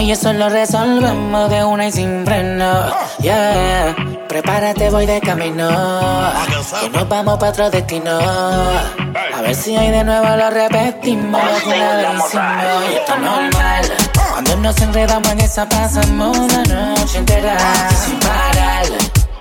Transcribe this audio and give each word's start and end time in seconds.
Y 0.00 0.12
eso 0.12 0.32
lo 0.32 0.48
resolvemos 0.48 1.50
de 1.50 1.64
una 1.64 1.88
y 1.88 1.92
sin 1.92 2.24
freno. 2.24 2.92
Yeah, 3.20 3.96
prepárate, 4.28 4.90
voy 4.90 5.06
de 5.06 5.20
camino. 5.20 5.68
Que 6.80 6.90
nos 6.90 7.08
vamos 7.08 7.38
para 7.38 7.50
otro 7.50 7.70
destino. 7.70 8.18
A 8.18 9.40
ver 9.42 9.54
si 9.54 9.76
hoy 9.76 9.88
de 9.88 10.04
nuevo 10.04 10.36
lo 10.36 10.50
repetimos. 10.50 11.40
Una 11.66 11.96
vez 11.96 12.34
y 12.90 12.94
esto 12.94 13.14
es 13.14 13.20
normal. 13.20 13.92
Cuando 14.32 14.56
nos 14.56 14.80
enredamos 14.80 15.32
en 15.32 15.40
esa 15.40 15.68
pasamos 15.68 16.38
una 16.38 16.62
noche 16.62 17.18
entera 17.18 17.56
sin 17.90 18.18
parar. 18.20 18.99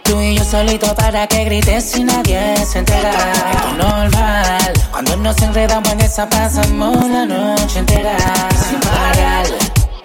Tú 0.10 0.20
y 0.24 0.36
yo 0.36 0.44
solito 0.44 0.96
para 0.96 1.28
que 1.28 1.46
grites 1.46 1.96
y 1.96 2.04
nadie 2.04 2.56
se 2.66 2.80
entera. 2.80 3.12
Esto 3.12 3.68
es 3.70 3.78
normal. 3.78 4.74
Cuando 4.90 5.16
nos 5.18 5.40
enredamos 5.40 5.88
en 5.92 6.02
esa 6.02 6.28
pasamos 6.28 7.08
la 7.08 7.28
noche 7.28 7.78
entera 7.78 8.18
sin 8.58 8.80
parar. 8.80 9.46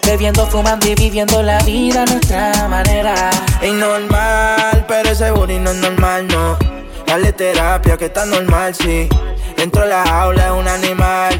Bebiendo, 0.05 0.45
fumando 0.45 0.87
y 0.87 0.93
viviendo 0.93 1.41
la 1.41 1.57
vida 1.63 2.03
a 2.03 2.05
nuestra 2.05 2.67
manera. 2.67 3.31
Es 3.59 3.73
normal, 3.73 4.85
pero 4.87 5.09
ese 5.09 5.31
booty 5.31 5.57
no 5.57 5.71
es 5.71 5.77
normal, 5.77 6.27
no. 6.27 6.55
Dale 7.07 7.33
terapia 7.33 7.97
que 7.97 8.05
está 8.05 8.27
normal, 8.27 8.75
sí. 8.75 9.09
Dentro 9.57 9.81
de 9.81 9.87
la 9.87 10.03
jaula 10.03 10.45
es 10.45 10.51
un 10.51 10.67
animal. 10.67 11.33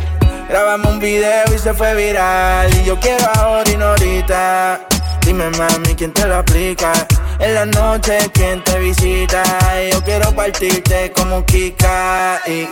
Grabamos 0.49 0.93
un 0.93 0.99
video 0.99 1.43
y 1.55 1.59
se 1.59 1.71
fue 1.75 1.93
viral. 1.93 2.75
Y 2.81 2.83
yo 2.83 2.99
quiero 2.99 3.29
ahora 3.35 3.69
y 3.69 3.77
no 3.77 3.85
ahorita. 3.89 4.87
Dime 5.25 5.49
mami, 5.49 5.95
¿quién 5.95 6.13
te 6.13 6.27
lo 6.27 6.37
aplica? 6.37 6.93
En 7.39 7.55
la 7.55 7.65
noche, 7.65 8.17
¿quién 8.31 8.63
te 8.63 8.79
visita? 8.79 9.43
yo 9.91 10.01
quiero 10.03 10.31
partirte 10.33 11.11
como 11.13 11.43
Kika. 11.45 12.41
Y 12.45 12.67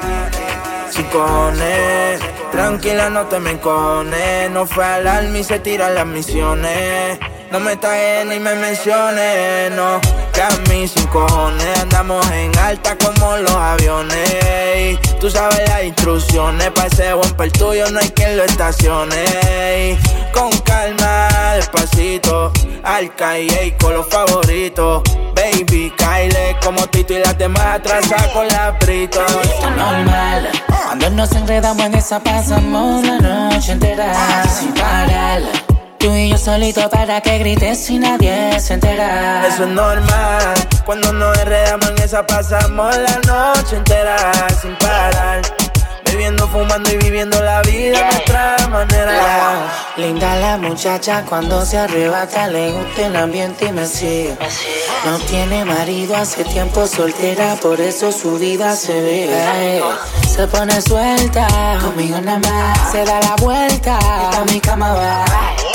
sin 0.92 1.06
cojones. 1.06 2.22
Tranquila, 2.52 3.10
no 3.10 3.26
te 3.26 3.40
me 3.40 3.52
encones. 3.52 4.52
No 4.52 4.68
fue 4.68 4.86
al 4.86 5.08
alma 5.08 5.40
y 5.40 5.44
se 5.44 5.60
tiran 5.60 5.96
las 5.96 6.06
misiones. 6.06 7.18
No 7.52 7.60
me 7.60 7.76
tagues 7.76 8.26
ni 8.26 8.40
me 8.40 8.56
menciones, 8.56 9.72
no. 9.74 10.02
Que 10.34 10.42
a 10.42 10.50
mí 10.70 10.88
sin 10.88 11.06
cojones 11.08 11.80
andamos 11.80 12.26
en 12.32 12.58
alta 12.58 12.98
como 12.98 13.38
los 13.38 13.52
aviones. 13.52 15.00
Tú 15.20 15.30
sabes 15.30 15.62
las 15.70 15.84
instrucciones, 15.84 16.72
pa' 16.72 16.88
ese 16.88 17.14
bumper 17.14 17.52
tuyo 17.52 17.90
no 17.92 18.00
hay 18.00 18.10
quien 18.10 18.38
lo 18.38 18.44
estacione. 18.44 19.98
Con 20.34 20.50
calma, 20.62 21.28
despacito, 21.56 22.43
al 22.84 23.16
calle 23.16 23.75
con 23.80 23.94
los 23.94 24.07
favoritos. 24.07 25.04
Baby, 25.36 25.94
Kyle, 25.98 26.56
como 26.63 26.88
Tito 26.88 27.13
y 27.13 27.19
las 27.19 27.38
demás 27.38 27.75
atrasa 27.75 28.16
con 28.34 28.48
la 28.48 28.78
prito. 28.80 29.19
Normal, 29.75 30.50
cuando 30.68 31.10
nos 31.12 31.31
enredamos 31.34 31.86
en 31.86 31.95
esa 31.95 32.19
pasamos 32.19 33.06
la 33.06 33.19
noche 33.19 33.72
entera 33.72 34.44
sin 34.48 34.74
parar. 34.74 35.42
Tú 35.98 36.13
y 36.13 36.30
yo 36.30 36.38
solito 36.38 36.90
para 36.90 37.22
que 37.22 37.38
grites 37.40 37.90
y 37.90 37.98
nadie 37.98 38.60
se 38.60 38.74
entera. 38.74 39.48
Eso 39.48 39.63
es 39.63 39.69
normal. 39.69 40.54
Cuando 40.86 41.13
nos 41.13 41.38
enredamos 41.38 41.90
en 41.92 42.01
esa 42.04 42.25
pasamos 42.25 42.95
la 42.98 43.19
noche 43.25 43.78
entera 43.78 44.18
sin 44.62 44.75
parar. 44.75 45.42
Fumando 46.54 46.92
y 46.92 46.98
viviendo 46.98 47.42
la 47.42 47.63
vida 47.63 47.98
a 47.98 48.12
nuestra 48.12 48.68
manera. 48.69 49.71
Linda 49.98 50.36
la 50.36 50.57
muchacha 50.57 51.25
cuando 51.27 51.65
se 51.65 51.80
arrebata, 51.80 52.48
le 52.48 52.71
gusta 52.71 53.07
el 53.07 53.15
ambiente 53.15 53.65
y 53.65 53.71
me 53.71 53.88
sigue. 53.88 54.38
No 55.04 55.18
tiene 55.18 55.65
marido, 55.65 56.15
hace 56.15 56.44
tiempo 56.45 56.86
soltera, 56.86 57.56
por 57.56 57.81
eso 57.81 58.12
su 58.12 58.38
vida 58.38 58.75
se 58.75 58.94
ve. 58.94 59.81
Se 60.27 60.45
pone 60.48 60.80
suelta, 60.80 61.48
conmigo 61.81 62.21
nada 62.21 62.38
más. 62.38 62.92
Se 62.92 63.04
da 63.04 63.19
la 63.19 63.36
vuelta, 63.38 63.98
a 63.98 64.45
mi 64.45 64.59
cama 64.59 64.94
va. 64.94 65.25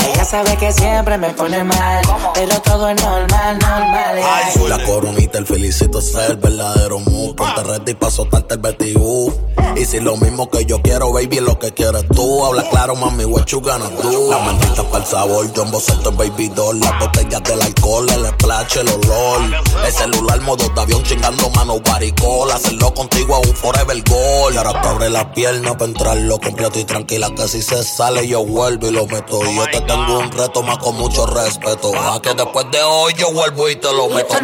Ella 0.09 0.25
sabe 0.25 0.57
que 0.57 0.73
siempre 0.73 1.19
me 1.19 1.31
pone 1.31 1.63
mal, 1.65 2.03
pero 2.35 2.61
todo 2.63 2.89
es 2.89 3.03
normal, 3.03 3.59
normal. 3.59 4.21
Ay, 4.23 4.69
la 4.69 4.83
coronita, 4.85 5.39
el 5.39 5.47
felicito 5.47 5.99
es 5.99 6.15
el 6.15 6.37
verdadero 6.37 6.99
mood. 7.01 7.35
Ponte 7.35 7.63
ready 7.63 7.95
pa' 7.95 8.11
soltarte 8.11 8.55
el 8.55 8.61
BTU. 8.61 9.33
Y 9.77 9.85
si 9.85 10.01
lo 10.01 10.17
mismo 10.17 10.51
que 10.51 10.65
yo 10.65 10.81
quiero, 10.83 11.13
baby, 11.13 11.37
es 11.37 11.43
lo 11.43 11.59
que 11.59 11.73
quieres 11.73 12.05
tú. 12.15 12.45
Habla 12.45 12.69
claro, 12.71 12.97
mami, 12.97 13.25
what 13.25 13.45
you 13.47 13.61
gonna 13.61 13.89
do. 14.03 14.31
La 14.31 14.39
maldita 14.39 14.83
para 14.85 15.05
el 15.05 15.11
sabor, 15.11 15.47
Jumbo 15.55 15.79
Center, 15.79 16.13
baby 16.15 16.49
doll. 16.49 16.81
Las 16.81 16.99
botellas 16.99 17.43
del 17.45 17.63
alcohol, 17.63 18.07
el 18.11 18.27
splash, 18.27 18.79
el 18.79 18.89
olor. 18.89 19.41
El 19.85 19.93
celular, 19.93 20.41
modo 20.41 20.69
de 20.69 20.81
avión, 20.81 21.03
chingando 21.05 21.51
mano, 21.51 21.81
baricol. 21.81 22.51
Hacerlo 22.51 22.93
contigo 22.95 23.37
a 23.37 23.39
un 23.39 23.55
forever 23.55 24.03
goal. 24.09 24.55
Y 24.55 24.57
ahora 24.57 24.81
te 24.81 24.89
abre 24.89 25.11
la 25.11 25.33
pierna 25.33 25.77
para 25.77 25.91
entrarlo 25.91 26.39
completo 26.41 26.79
y 26.79 26.85
tranquila. 26.85 27.31
Que 27.37 27.47
si 27.47 27.63
se 27.63 27.83
sale, 27.85 28.27
yo 28.27 28.45
vuelvo 28.45 28.89
y 28.89 28.91
lo 28.91 29.07
meto. 29.07 29.45
Y 29.45 29.55
yo 29.55 29.65
te 29.67 29.81
tengo 29.83 29.98
un 30.07 30.31
reto 30.31 30.63
más 30.63 30.79
con 30.79 30.97
mucho 30.97 31.27
respeto. 31.27 31.93
A 31.99 32.21
que 32.23 32.35
después 32.35 32.67
de 32.71 32.83
hoy 32.83 33.15
yo 33.15 33.33
vuelvo 33.33 33.69
y 33.69 33.77
te 33.77 33.93
lo 33.93 34.09
meto. 34.09 34.35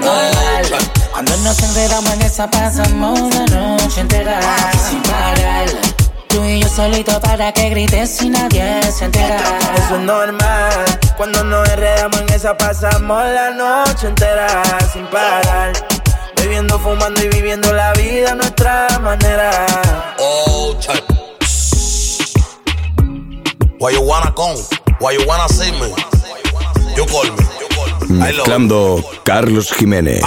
Cuando 1.12 1.36
nos 1.38 1.62
enredamos 1.62 2.12
en 2.12 2.22
esa 2.22 2.50
pasamos 2.50 3.20
la 3.34 3.46
noche 3.46 4.00
entera 4.00 4.40
sin 4.88 5.02
parar. 5.02 5.66
Tú 6.28 6.44
y 6.44 6.60
yo 6.60 6.68
solito 6.68 7.20
para 7.20 7.52
que 7.52 7.70
grites 7.70 8.20
y 8.22 8.30
nadie 8.30 8.82
se 8.92 9.04
entera. 9.04 9.40
Eso 9.76 9.94
es 9.94 10.00
normal. 10.00 10.84
Cuando 11.16 11.44
nos 11.44 11.68
enredamos 11.68 12.20
en 12.20 12.32
esa 12.32 12.56
pasamos 12.56 13.24
la 13.24 13.50
noche 13.50 14.08
entera 14.08 14.62
sin 14.92 15.06
parar. 15.06 15.72
Bebiendo, 16.36 16.78
fumando 16.80 17.22
y 17.22 17.28
viviendo 17.28 17.72
la 17.72 17.92
vida 17.92 18.32
a 18.32 18.34
nuestra 18.34 18.98
manera. 19.00 19.66
Oh, 20.18 20.74
check. 20.80 21.02
Why 23.78 23.92
you 23.92 24.02
wanna 24.02 24.32
come? 24.32 24.56
Why 25.04 25.12
you 25.12 25.26
wanna 25.26 25.46
see 25.50 25.70
me? 25.72 25.92
You 26.96 27.04
call 27.04 27.24
me. 27.24 28.18
Mezclando 28.18 29.04
Carlos 29.22 29.70
Jiménez. 29.70 30.22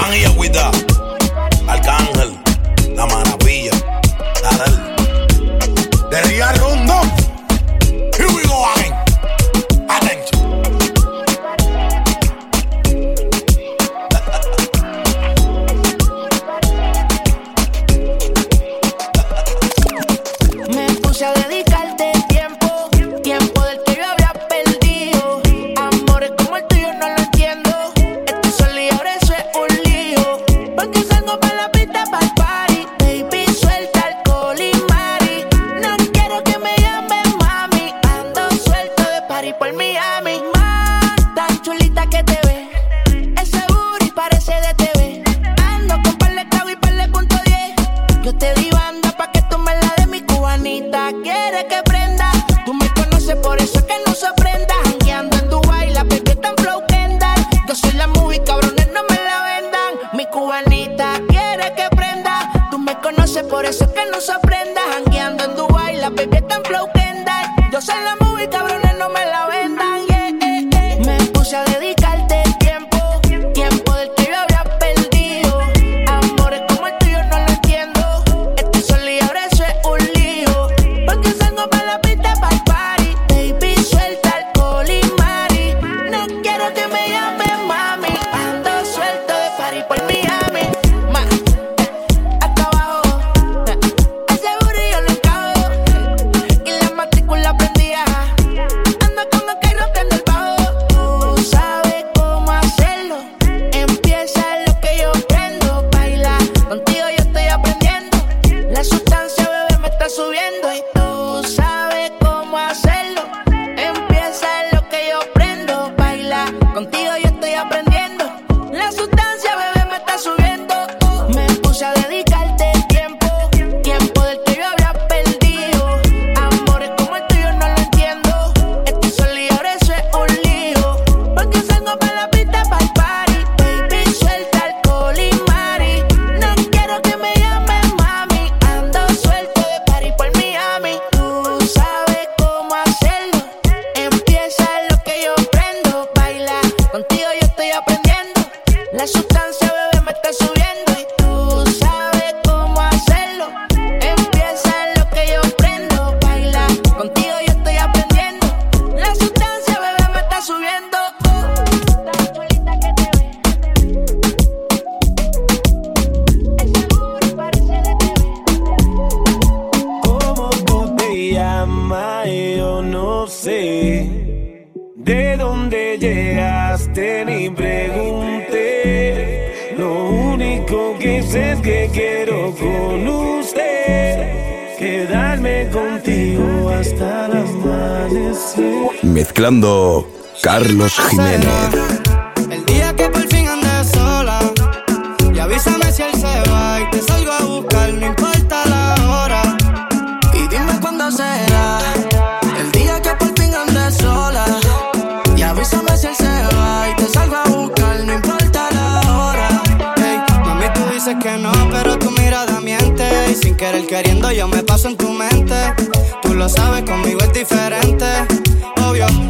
Carlos 190.42 191.00
Jiménez. 191.10 191.77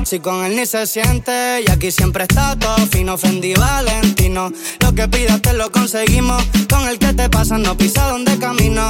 Si 0.07 0.21
con 0.21 0.45
él 0.45 0.55
ni 0.55 0.65
se 0.65 0.87
siente. 0.87 1.63
Y 1.67 1.69
aquí 1.69 1.91
siempre 1.91 2.23
está 2.23 2.57
todo 2.57 2.77
fino, 2.87 3.15
ofendí 3.15 3.53
Valentino. 3.53 4.53
Lo 4.79 4.95
que 4.95 5.05
pidas 5.09 5.41
te 5.41 5.51
lo 5.53 5.69
conseguimos. 5.69 6.41
Con 6.69 6.87
el 6.87 6.97
que 6.97 7.13
te 7.13 7.29
pasa, 7.29 7.57
no 7.57 7.75
pisa 7.75 8.07
donde 8.07 8.37
camino. 8.37 8.87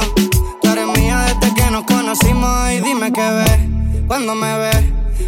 Tú 0.62 0.70
eres 0.70 0.86
mía 0.96 1.26
desde 1.26 1.54
que 1.56 1.70
nos 1.72 1.84
conocimos. 1.84 2.70
Y 2.72 2.80
dime 2.80 3.12
qué 3.12 3.30
ves 3.30 4.06
cuando 4.06 4.36
me 4.36 4.58
ves. 4.58 4.84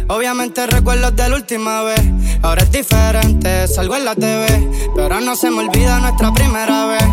Obviamente 0.07 0.65
recuerdos 0.65 1.13
de 1.17 1.27
la 1.27 1.35
última 1.35 1.83
vez. 1.83 2.01
Ahora 2.41 2.63
es 2.63 2.71
diferente, 2.71 3.67
salgo 3.67 3.97
en 3.97 4.05
la 4.05 4.15
TV. 4.15 4.47
Pero 4.95 5.19
no 5.19 5.35
se 5.35 5.49
me 5.49 5.59
olvida 5.59 5.99
nuestra 5.99 6.31
primera 6.33 6.85
vez. 6.85 7.03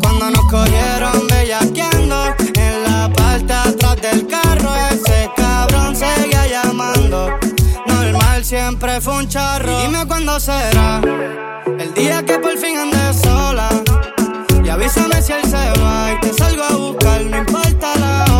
Cuando 0.00 0.30
nos 0.30 0.50
cogieron 0.50 1.26
bellaqueando 1.28 2.34
en 2.54 2.82
la 2.84 3.12
parte 3.14 3.52
atrás 3.52 4.00
del 4.00 4.26
carro, 4.26 4.74
ese 4.90 5.28
cabrón 5.36 5.94
seguía 5.94 6.46
llamando. 6.46 7.41
Siempre 8.42 9.00
fue 9.00 9.18
un 9.18 9.28
charro. 9.28 9.80
Dime 9.82 10.04
cuándo 10.06 10.38
será 10.40 11.00
el 11.78 11.94
día 11.94 12.24
que 12.24 12.38
por 12.40 12.58
fin 12.58 12.76
ande 12.76 13.14
sola. 13.14 13.68
Y 14.64 14.68
avísame 14.68 15.22
si 15.22 15.32
él 15.32 15.44
se 15.44 15.80
va 15.80 16.12
y 16.12 16.20
te 16.20 16.32
salgo 16.34 16.64
a 16.64 16.72
buscar, 16.72 17.24
no 17.24 17.38
importa 17.38 17.94
la 17.96 18.31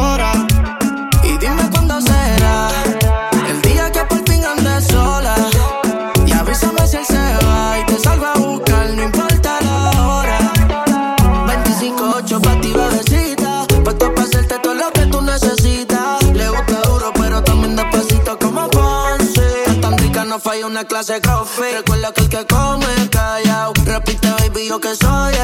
clase 20.87 21.21
de. 21.21 21.73
Recuerda 21.73 22.13
que 22.13 22.23
el 22.23 22.29
que 22.29 22.47
come 22.47 23.09
callao. 23.11 23.73
Repite, 23.85 24.29
baby, 24.31 24.69
yo 24.69 24.81
que 24.81 24.95
soy 24.95 25.35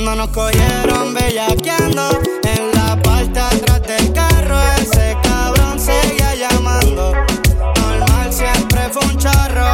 Cuando 0.00 0.14
nos 0.14 0.28
cogieron 0.28 1.12
bellaqueando 1.12 2.20
en 2.44 2.70
la 2.72 2.96
parte 3.02 3.40
atrás 3.40 3.82
del 3.82 4.12
carro, 4.12 4.56
ese 4.80 5.16
cabrón 5.24 5.76
seguía 5.80 6.36
llamando. 6.36 7.14
Normal 7.74 8.32
siempre 8.32 8.80
fue 8.92 9.04
un 9.04 9.18
charro. 9.18 9.66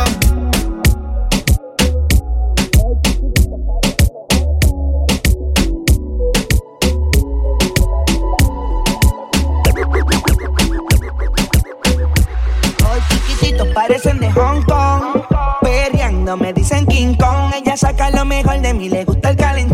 Hoy 12.90 13.00
chiquititos 13.11 13.69
parecen 13.75 14.21
de 14.21 14.33
Hong 14.33 14.62
Kong. 14.62 15.23
Perreando 15.61 16.38
me 16.38 16.54
dicen 16.54 16.87
King 16.87 17.14
Kong. 17.14 17.52
Ella 17.54 17.76
saca 17.76 18.09
lo 18.09 18.25
mejor 18.25 18.62
de 18.62 18.73
mí, 18.73 18.88
le 18.88 19.04
gusta 19.04 19.28
el 19.28 19.37
calentón. 19.37 19.74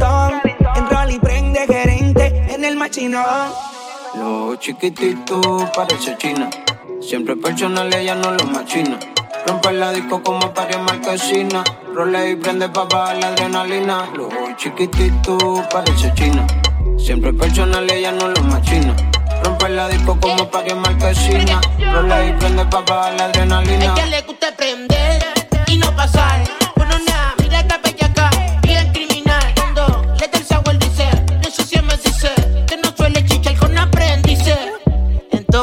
Machinón. 2.90 3.52
Lo 4.16 4.56
chiquitito 4.56 5.70
parece 5.76 6.16
china. 6.18 6.50
Siempre 7.00 7.36
personal, 7.36 7.94
ella 7.94 8.16
no 8.16 8.32
lo 8.32 8.44
machina. 8.46 8.98
Rompe 9.46 9.72
la 9.74 9.92
disco 9.92 10.20
como 10.24 10.52
para 10.52 10.76
marquesina. 10.78 11.62
Role 11.94 12.30
y 12.30 12.34
prende 12.34 12.68
pa' 12.68 12.86
bajar 12.86 13.18
la 13.18 13.28
adrenalina. 13.28 14.08
Lo 14.16 14.28
chiquitito 14.56 15.38
parece 15.70 16.12
china. 16.14 16.44
Siempre 16.98 17.32
personal, 17.32 17.88
ella 17.88 18.10
no 18.10 18.26
lo 18.26 18.42
machina. 18.42 18.96
Rompe 19.44 19.68
la 19.68 19.86
disco 19.86 20.18
como 20.20 20.50
para 20.50 20.74
marquesina. 20.74 21.60
Role 21.92 22.28
y 22.28 22.32
prende 22.32 22.64
pa' 22.64 22.80
bajar 22.80 23.14
la 23.14 23.26
adrenalina. 23.26 23.94
ella 23.94 24.06
le 24.06 24.22
gusta 24.22 24.48
prender 24.56 25.22
y 25.68 25.76
no 25.76 25.94
pasar. 25.94 26.42
Bueno, 26.74 26.98
nada, 27.06 27.19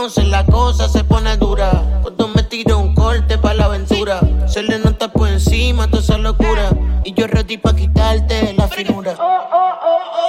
Entonces 0.08 0.32
la 0.32 0.46
cosa 0.46 0.88
se 0.88 1.04
pone 1.04 1.36
dura. 1.36 2.00
Cuando 2.02 2.30
me 2.30 2.42
tiro 2.44 2.80
un 2.80 2.96
corte 2.96 3.38
pa' 3.38 3.54
la 3.54 3.66
aventura, 3.66 4.22
se 4.48 4.64
le 4.64 4.80
nota 4.80 5.12
por 5.12 5.28
encima 5.28 5.88
toda 5.88 6.02
esa 6.02 6.18
locura. 6.18 6.70
Y 7.04 7.14
yo 7.14 7.28
ready 7.28 7.58
pa' 7.58 7.76
quitarte 7.76 8.54
la 8.54 8.70
finura. 8.70 9.18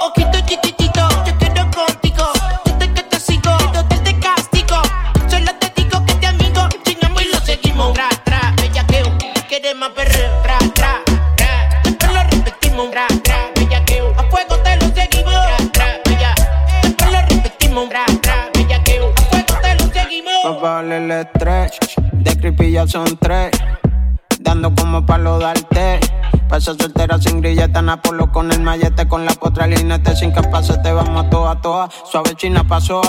Ojito 0.05 0.37
chiquitito, 0.45 0.67
yo 0.67 0.68
el. 21.11 21.71
De 22.13 22.37
creepy 22.37 22.71
ya 22.71 22.87
son 22.87 23.17
tres. 23.17 23.51
Dando 24.39 24.73
como 24.75 25.05
palo 25.05 25.39
darte. 25.39 25.99
Pasa 26.47 26.73
soltera 26.79 27.19
sin 27.19 27.41
grilleta, 27.41 27.81
Napolo 27.81 28.31
con 28.31 28.51
el 28.51 28.61
mallete, 28.61 29.07
con 29.07 29.25
la 29.25 29.33
potra 29.33 29.67
linete, 29.67 30.15
sin 30.15 30.31
que 30.31 30.41
pase, 30.41 30.77
te 30.79 30.91
vamos 30.91 31.25
a 31.25 31.29
toa, 31.29 31.61
toa. 31.61 31.89
Suave 32.05 32.35
china 32.35 32.63
pasó 32.67 33.01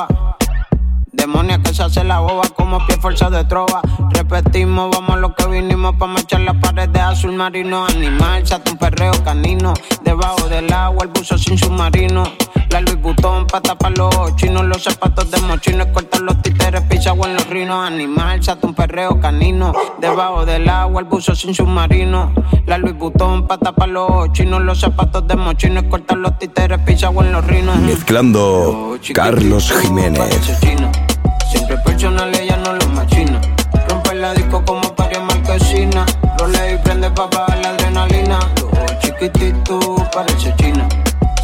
Demonia 1.21 1.61
que 1.63 1.75
se 1.75 1.83
hace 1.83 2.03
la 2.03 2.21
boba 2.21 2.45
como 2.57 2.79
pie 2.87 2.97
fuerza 2.97 3.29
de 3.29 3.45
trova. 3.45 3.83
Repetimos, 4.09 4.91
vamos 4.91 5.11
a 5.11 5.17
lo 5.17 5.35
que 5.35 5.47
vinimos 5.49 5.95
pa' 5.97 6.07
mechar 6.07 6.41
las 6.41 6.57
paredes 6.57 7.03
azul 7.03 7.35
marino. 7.35 7.85
Animal, 7.85 8.43
chate 8.43 8.71
un 8.71 8.79
perreo 8.79 9.13
canino. 9.23 9.75
Debajo 10.03 10.49
del 10.49 10.73
agua, 10.73 11.05
el 11.05 11.11
buzo 11.11 11.37
sin 11.37 11.59
submarino. 11.59 12.23
La 12.71 12.81
Louis 12.81 12.99
Vuitton 13.03 13.47
pa' 13.47 13.61
tapar 13.61 13.99
los 13.99 14.35
chinos. 14.37 14.65
Los 14.65 14.83
zapatos 14.83 15.31
de 15.31 15.39
mochino, 15.43 15.93
cortar 15.93 16.23
los 16.23 16.41
títeres, 16.41 16.81
pisado 16.85 17.27
en 17.27 17.35
los 17.35 17.47
rinos. 17.49 17.87
Animal, 17.87 18.41
chate 18.41 18.67
un 18.67 18.73
perreo 18.73 19.21
canino. 19.21 19.75
Debajo 20.01 20.47
del 20.47 20.71
agua, 20.71 21.03
el 21.03 21.07
buzo 21.07 21.35
sin 21.35 21.55
submarino. 21.55 22.33
La 22.65 22.79
Louis 22.79 22.97
Vuitton 22.97 23.47
pa' 23.47 23.59
tapar 23.59 23.91
los 23.91 24.33
chinos. 24.33 24.63
Los 24.63 24.81
zapatos 24.81 25.29
de 25.29 25.37
mochino, 25.37 25.87
cortar 25.91 26.17
los 26.17 26.39
títeres, 26.39 26.79
pisado 26.79 27.23
en 27.23 27.33
los 27.33 27.45
rinos. 27.47 27.77
Mezclando 27.77 28.99
Carlos 29.13 29.71
Jiménez. 29.83 31.10
Siempre 31.51 31.77
personal, 31.79 32.33
ella 32.37 32.57
no 32.59 32.75
lo 32.75 32.87
machina. 32.89 33.41
Rompe 33.89 34.15
la 34.15 34.33
disco 34.35 34.65
como 34.65 34.95
paria 34.95 35.21
marquesina. 35.21 36.07
Role 36.39 36.75
y 36.75 36.79
prende 36.79 37.11
pa' 37.11 37.27
bajar 37.27 37.59
la 37.59 37.71
adrenalina. 37.71 38.39
Los 38.61 38.99
chiquitito, 39.01 39.97
parece 40.15 40.55
china. 40.59 40.89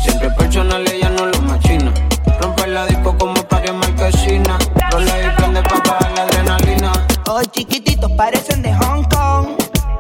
Siempre 0.01 0.31
personal, 0.31 0.87
ella 0.87 1.11
no 1.11 1.27
lo 1.27 1.41
machina. 1.43 1.93
Rompe 2.41 2.69
la 2.69 2.87
disco 2.87 3.19
como 3.19 3.35
paria 3.49 3.73
marquesina. 3.73 4.57
Role 4.93 5.27
y 5.27 5.37
prende 5.37 5.63
pa' 5.63 5.83
bajar 5.85 6.13
la 6.15 6.23
adrenalina. 6.23 6.93
Los 7.27 7.51
chiquititos 7.51 8.13
parecen 8.13 8.63
de 8.63 8.73
Hong 8.75 9.03
Kong. 9.05 9.49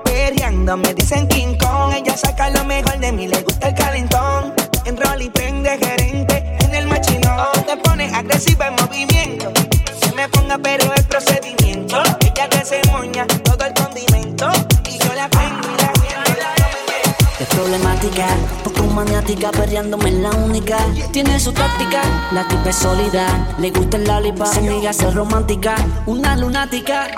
Perreando 0.05 0.77
me 0.77 0.95
dicen 0.95 1.27
King 1.27 1.59
Kong. 1.59 1.93
Ella 1.95 2.17
saca 2.17 2.49
lo 2.51 2.65
mejor 2.65 2.99
de 3.01 3.11
mi 3.11 3.27
letra 3.27 3.46
fanática, 19.27 19.51
perreándome 19.51 20.11
es 20.11 20.15
la 20.17 20.31
única. 20.31 20.79
Tiene 21.11 21.41
su 21.41 21.53
táctica, 21.53 22.03
la 22.33 22.47
tipa 22.47 22.71
es 22.71 22.77
sólida. 22.77 23.27
Le 23.59 23.71
gusta 23.71 23.97
el 23.97 24.05
lollipop, 24.05 24.47
se 24.47 24.63
niega 24.63 24.91
a 24.91 24.93
ser 24.93 25.15
romántica. 25.15 25.75
Una 26.07 26.37
lunática, 26.37 27.09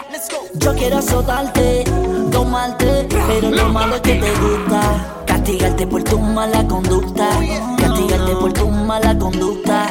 yo 0.54 0.74
quiero 0.74 0.98
azotarte, 0.98 1.84
tomarte. 2.32 3.06
Pero 3.10 3.50
lo 3.50 3.68
malo 3.68 3.96
es 3.96 4.00
que 4.00 4.14
te 4.14 4.30
gusta. 4.30 5.24
Castigarte 5.26 5.86
por 5.86 6.02
tu 6.02 6.18
mala 6.18 6.66
conducta. 6.66 7.28
Castigarte 7.78 8.32
por 8.36 8.52
tu 8.54 8.68
mala 8.68 9.18
conducta. 9.18 9.90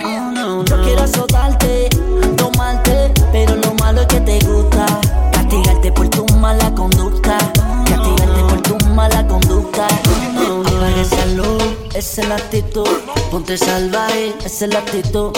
Yo 0.66 0.82
quiero 0.82 1.04
azotarte, 1.04 1.90
tomarte. 2.36 3.14
Pero 3.32 3.56
lo 3.58 3.74
malo 3.76 4.02
es 4.02 4.08
que 4.08 4.22
te 4.22 4.40
gusta. 4.40 4.86
Castigarte 5.34 5.92
por 5.92 6.10
tu 6.10 6.26
mala 6.38 6.74
conducta. 6.74 7.38
Castigarte 7.86 8.42
por 8.50 8.57
tu 8.68 8.78
mala 8.90 9.26
conducta. 9.28 9.88
Uh, 10.36 10.62
apaga 10.62 11.02
esa 11.02 11.26
luz, 11.28 11.64
esa 11.94 12.22
es 12.22 12.28
la 12.28 12.36
actitud. 12.36 12.88
Ponte 13.32 13.58
salvaje, 13.58 14.36
es 14.44 14.62
la 14.62 14.80
actitud. 14.80 15.32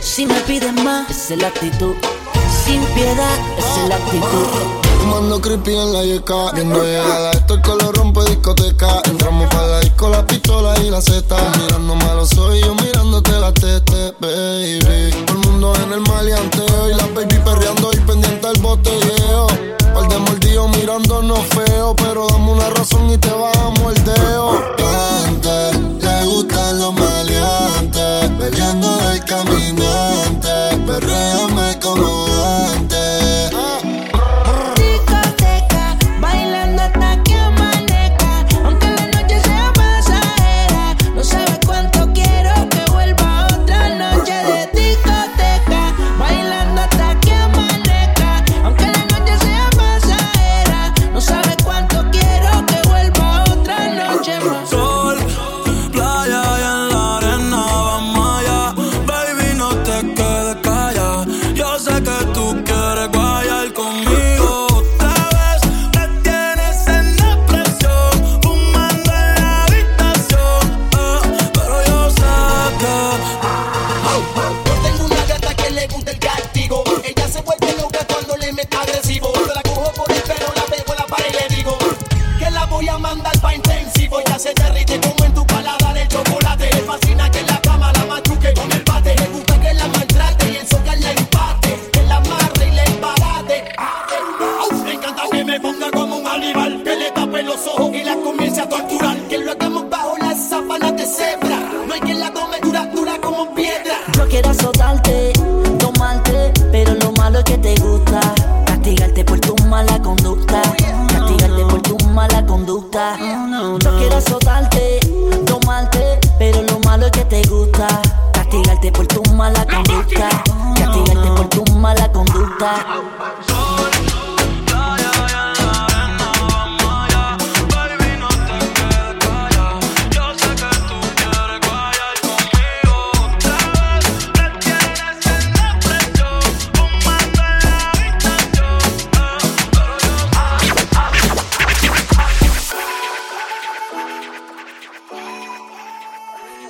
Si 0.00 0.26
me 0.26 0.40
pides 0.42 0.72
más, 0.84 1.10
esa 1.10 1.34
es 1.34 1.42
la 1.42 1.48
actitud. 1.48 1.94
Sin 2.64 2.82
piedad, 2.94 3.38
es 3.58 3.88
la 3.88 3.96
actitud. 3.96 4.46
Fumando 5.00 5.40
creepy 5.40 5.74
en 5.74 5.92
la 5.92 6.04
yeca, 6.04 6.52
viendo 6.52 6.82
llegada, 6.82 7.30
esto 7.32 7.54
el 7.54 7.62
color 7.62 7.96
rompe 7.96 8.24
discoteca. 8.24 9.00
Entramos 9.04 9.48
para 9.48 9.66
la 9.66 9.80
disco, 9.80 10.08
la 10.08 10.26
pistola 10.26 10.74
y 10.80 10.90
la 10.90 11.00
zeta. 11.00 11.36
Mirando 11.58 11.94
malos 11.96 12.30
soy 12.30 12.60
yo 12.60 12.74
mirándote 12.74 13.32
la 13.32 13.52
tete, 13.52 14.14
baby. 14.20 15.10
Todo 15.26 15.40
el 15.40 15.46
mundo 15.48 15.74
en 15.84 15.92
el 15.92 16.00
maleanteo 16.00 16.90
y 16.90 16.94
la 16.94 17.06
baby 17.14 17.38
perreando 17.44 17.90
y 17.92 17.96
pendiente 17.98 18.46
al 18.46 18.58
botelleo. 18.60 19.46
Par 19.96 20.08
de 20.08 20.68
mirándonos 20.78 21.38
feo, 21.46 21.96
pero 21.96 22.26
dame 22.26 22.52
una 22.52 22.68
razón 22.68 23.10
y 23.10 23.16
te 23.16 23.30
bajamos 23.30 23.96
el 23.96 24.04
dedo. 24.04 24.62
Gente, 25.24 26.06
le 26.06 26.26
gustan 26.26 26.78
los 26.78 26.92
maleantes, 26.92 28.30
peleando 28.38 28.94
del 28.98 29.24
caminante, 29.24 30.76
perréame 30.86 31.78
con 31.80 31.95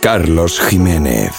Carlos 0.07 0.61
Jiménez. 0.61 1.35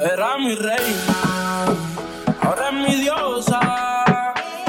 Era 0.00 0.38
mi 0.38 0.54
reina, 0.54 1.66
ahora 2.40 2.70
es 2.70 2.72
mi 2.72 2.94
diosa. 3.02 3.60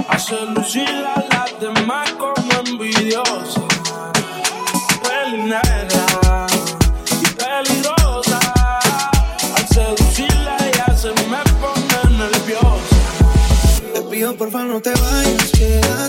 Hace 0.09 0.35
lucir 0.47 0.89
a 1.15 1.23
las 1.33 1.57
demás 1.61 2.11
como 2.19 2.51
envidiosa. 2.67 3.61
Peli 5.01 5.43
negra 5.43 6.45
y 7.21 7.25
peligrosa. 7.39 8.39
Al 9.55 9.67
seducirla 9.69 10.57
ella 10.59 10.97
se 10.97 11.07
me 11.07 11.41
pone 11.61 12.17
nerviosa. 12.17 12.97
Te 13.93 14.01
pido 14.01 14.35
porfa 14.35 14.65
no 14.65 14.81
te 14.81 14.89
vayas, 14.89 15.51
quédate 15.53 16.08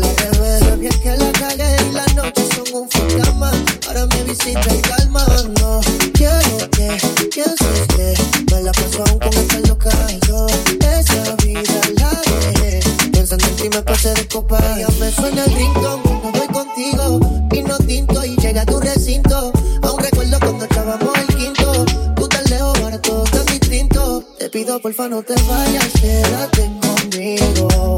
la 0.00 0.12
revés. 0.14 0.60
Sé 0.60 0.76
bien 0.76 1.00
que 1.02 1.16
la 1.16 1.32
cagué 1.32 1.76
y 1.88 1.92
las 1.92 2.14
noches 2.14 2.48
son 2.54 2.82
un 2.82 2.90
fantasma. 2.90 3.52
Ahora 3.86 4.06
me 4.06 4.24
visita 4.24 4.74
y 4.74 4.80
calma, 4.82 5.26
no 5.60 5.80
quiero 6.14 6.70
que 6.70 6.98
pienses 7.32 7.86
que 7.96 8.14
me 8.52 8.62
la 8.62 8.72
paso 8.72 9.04
aún 9.06 9.18
con 9.18 9.34
esta 9.34 9.58
loca. 9.68 9.90
Yo 10.26 10.46
esa 10.46 11.36
vida 11.44 11.80
la 11.96 12.10
dejé. 12.30 12.80
Pensando 13.12 13.46
en 13.46 13.56
ti 13.56 13.68
me 13.68 13.82
pasé 13.82 14.14
de 14.14 14.26
copa. 14.28 14.58
Ya 14.78 14.88
me 14.98 15.10
suena 15.12 15.44
el 15.44 15.52
rincón 15.54 16.00
cuando 16.02 16.32
voy 16.32 16.48
contigo. 16.48 17.20
Y 17.52 17.86
tinto 17.86 18.24
y 18.24 18.36
llega 18.36 18.62
a 18.62 18.66
tu 18.66 18.80
recinto. 18.80 19.52
Aún 19.82 20.00
recuerdo 20.00 20.38
cuando 20.40 20.64
echábamos 20.64 21.18
el 21.18 21.36
quinto. 21.36 21.84
Tú 22.16 22.28
tan 22.28 22.44
lejos, 22.44 22.78
ahora 22.80 23.00
todo 23.00 23.24
tan 23.24 23.44
distinto. 23.46 24.24
Te 24.38 24.48
pido 24.48 24.80
porfa 24.80 25.08
no 25.08 25.22
te 25.22 25.34
vayas, 25.34 25.88
quédate 26.00 26.70
conmigo. 26.80 27.96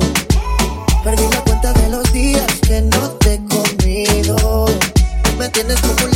Perdí 1.05 1.25
la 1.31 1.52
de 1.75 1.89
los 1.89 2.13
días 2.13 2.47
que 2.67 2.83
no 2.83 3.11
te 3.21 3.35
he 3.35 3.41
comido. 3.45 4.67
Me 5.39 5.49
tienes 5.49 5.81
como 5.81 6.12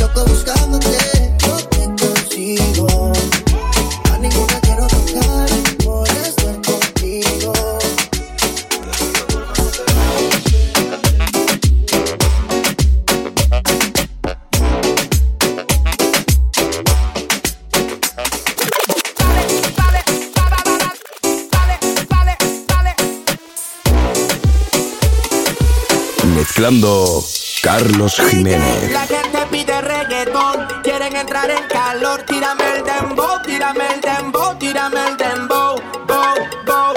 Mezclando 26.69 27.23
Carlos 27.63 28.19
Jiménez. 28.29 28.91
La 28.91 29.07
gente 29.07 29.39
pide 29.49 29.79
reggaetón, 29.79 30.67
quieren 30.83 31.15
entrar 31.15 31.49
en 31.49 31.65
calor. 31.69 32.23
Tírame 32.23 32.63
el 32.75 32.83
dembow, 32.83 33.41
tírame 33.45 33.87
el 33.93 34.01
dembow, 34.01 34.53
tírame 34.57 34.99
el 35.07 35.15
dembow, 35.15 35.81
bow, 36.05 36.35
bow. 36.65 36.93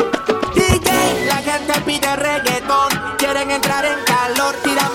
DJ, 0.56 1.24
la 1.26 1.37
gente 1.37 1.80
pide 1.87 2.16
reggaetón, 2.16 2.88
quieren 3.16 3.48
entrar 3.52 3.85
en 3.85 4.02
calor. 4.04 4.56
Tírame 4.64 4.89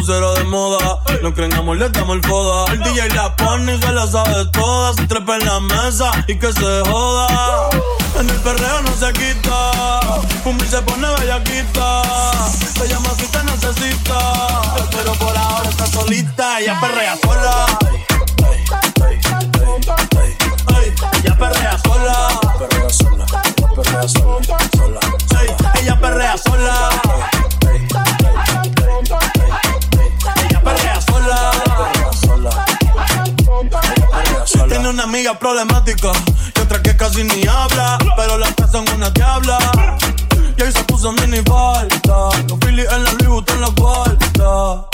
pusieron 0.00 0.34
de 0.34 0.44
moda. 0.44 0.98
No 1.22 1.34
creen 1.34 1.52
amor, 1.54 1.76
le 1.76 1.88
damos 1.90 2.16
el 2.16 2.22
foda. 2.22 2.72
El 2.72 2.80
DJ 2.82 3.08
la 3.10 3.36
pone 3.36 3.74
y 3.74 3.80
se 3.80 3.92
la 3.92 4.06
sabe 4.06 4.46
toda. 4.46 4.94
Se 4.94 5.06
trepa 5.06 5.36
en 5.36 5.46
la 5.46 5.60
mesa 5.60 6.10
y 6.26 6.38
que 6.38 6.52
se 6.52 6.82
joda. 6.88 7.68
En 8.18 8.28
el 8.28 8.36
perreo 8.36 8.82
no 8.82 8.92
se 8.96 9.12
quita. 9.12 10.20
Fumir 10.42 10.66
se 10.68 10.80
pone 10.82 11.06
bellaquita. 11.18 12.02
Se 12.78 12.88
llama 12.88 13.10
si 13.18 13.26
te 13.26 13.44
necesita. 13.44 14.18
Pero 14.90 15.12
por 15.14 15.36
ahora 15.36 15.68
está 15.68 15.86
solita. 15.86 16.60
Ella 16.60 16.80
perrea 16.80 17.16
sola. 17.22 17.66
Ella 21.22 21.36
perrea 21.36 21.78
sola. 21.84 22.40
Perrea 22.58 22.90
sola. 22.90 23.26
Perrea 23.76 24.08
sola. 24.08 24.58
Sola. 24.76 25.00
Ella 25.80 26.00
perrea 26.00 26.38
sola. 26.38 27.09
problemática 35.40 36.12
y 36.54 36.60
otra 36.60 36.82
que 36.82 36.96
casi 36.96 37.24
ni 37.24 37.46
habla, 37.46 37.98
pero 38.16 38.38
las 38.38 38.54
tres 38.54 38.70
son 38.70 38.84
una 38.94 39.10
diabla. 39.10 39.58
Y 40.56 40.62
ahí 40.62 40.70
se 40.70 40.84
puso 40.84 41.12
mini 41.12 41.38
falta, 41.38 42.28
los 42.48 42.58
Phillies 42.60 42.86
en 42.92 43.04
la 43.04 43.12
Louis 43.24 43.44
en 43.48 43.60
la 43.60 43.68
vuelta. 43.68 44.86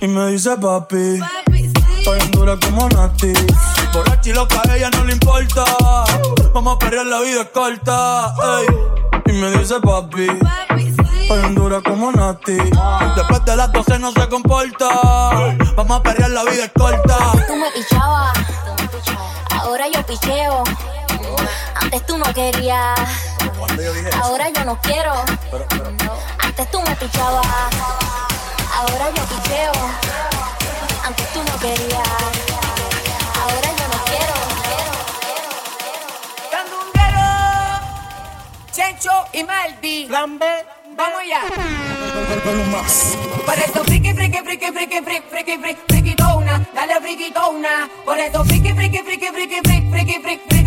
Y 0.00 0.08
me 0.08 0.26
dice 0.28 0.56
papi, 0.56 1.20
estoy 1.98 2.18
en 2.18 2.30
dura 2.32 2.56
como 2.56 2.88
Nati. 2.88 3.32
Por 3.92 4.10
aquí 4.10 4.32
loca 4.32 4.62
a 4.66 4.76
ella 4.76 4.90
no 4.90 5.04
le 5.04 5.12
importa, 5.12 5.64
vamos 6.54 6.76
a 6.76 6.78
perder 6.78 7.06
la 7.06 7.20
vida 7.20 7.44
corta. 7.52 8.34
Y 9.26 9.32
me 9.32 9.50
dice 9.58 9.74
papi. 9.80 10.26
Hoy 11.30 11.38
Honduras 11.38 11.82
como 11.84 12.10
Nati. 12.10 12.58
Ah. 12.76 13.14
Después 13.16 13.44
de 13.44 13.56
las 13.56 13.72
12 13.72 13.98
no 14.00 14.12
se 14.12 14.28
comporta. 14.28 14.88
Vamos 15.76 16.00
a 16.00 16.02
perrear 16.02 16.30
la 16.30 16.44
vida 16.44 16.64
es 16.64 16.72
corta. 16.72 17.16
Tú 17.46 17.56
me 17.56 17.70
pichabas 17.70 18.32
ahora 19.62 19.88
yo 19.88 20.04
picheo. 20.04 20.64
Antes 21.74 22.06
tú 22.06 22.18
no 22.18 22.32
querías. 22.34 22.98
Ahora 24.22 24.48
yo 24.50 24.64
no 24.64 24.78
quiero. 24.80 25.12
Antes 26.38 26.70
tú 26.70 26.80
me 26.82 26.94
pichabas. 26.96 27.46
Ahora 28.74 29.06
yo 29.14 29.22
picheo. 29.24 29.72
Antes 31.04 31.32
tú 31.32 31.42
no 31.44 31.58
querías. 31.60 32.08
Ahora 33.42 33.68
yo 33.78 33.86
no 33.92 33.98
quiero. 34.10 34.34
Candunguero, 36.50 37.26
Chencho 38.72 39.12
y 39.32 39.44
Malvi. 39.44 40.08
Vamos 40.96 41.22
ya. 41.28 41.42
Para 43.46 43.60
esto 43.62 43.84
friki, 43.84 44.12
friki, 44.14 44.38
friki, 44.38 44.66
friki, 44.72 45.00
friki, 45.02 45.58
friki, 45.58 45.58
friki 45.88 46.11
dale 46.86 47.00
friquitona. 47.00 47.88
Por 48.04 48.18
eso 48.18 48.44
friki, 48.44 48.72
friki, 48.72 48.98
friki, 48.98 49.28
friki, 49.28 49.60
friki, 49.62 49.90
friki, 49.90 50.20
friki, 50.20 50.42
friki. 50.48 50.61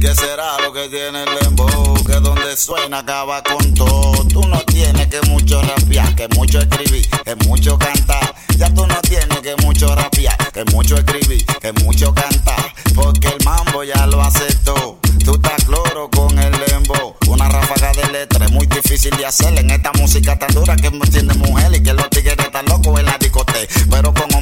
¿Qué 0.08 0.14
será 0.14 0.58
lo 0.62 0.72
que 0.72 0.88
tiene 0.88 1.22
el 1.22 1.38
dembow? 1.38 2.02
Que 2.02 2.14
donde 2.14 2.56
suena 2.56 3.00
acaba 3.00 3.42
con 3.42 3.74
todo. 3.74 4.24
Tú 4.24 4.40
no 4.48 4.58
tienes 4.60 5.06
que 5.08 5.20
mucho 5.28 5.60
rapear, 5.60 6.14
que 6.14 6.26
mucho 6.28 6.60
escribir, 6.60 7.06
que 7.26 7.34
mucho 7.46 7.78
cantar. 7.78 8.34
Ya 8.56 8.72
tú 8.72 8.86
no 8.86 8.98
tienes 9.02 9.38
que 9.40 9.54
mucho 9.56 9.94
rapear, 9.94 10.34
que 10.50 10.64
mucho 10.72 10.96
escribir, 10.96 11.44
que 11.60 11.72
mucho 11.84 12.14
cantar. 12.14 12.72
Porque 12.94 13.28
el 13.28 13.44
mambo 13.44 13.84
ya 13.84 14.06
lo 14.06 14.22
aceptó. 14.22 14.98
Tú 15.26 15.34
estás 15.34 15.62
cloro 15.66 16.08
con 16.08 16.38
el 16.38 16.52
dembow. 16.58 17.14
Una 17.26 17.46
ráfaga 17.50 17.92
de 17.92 18.10
letra 18.10 18.46
es 18.46 18.50
muy 18.50 18.66
difícil 18.66 19.14
de 19.14 19.26
hacer 19.26 19.58
en 19.58 19.68
esta 19.68 19.92
música 19.92 20.38
tan 20.38 20.54
dura 20.54 20.74
que 20.76 20.90
tiene 21.10 21.34
mujer 21.34 21.70
y 21.74 21.82
que 21.82 21.92
los 21.92 22.08
tigres 22.08 22.38
están 22.38 22.64
locos 22.64 22.98
en 22.98 23.04
la 23.04 23.18
discoteca. 23.18 23.74
Pero 23.90 24.14
con 24.14 24.37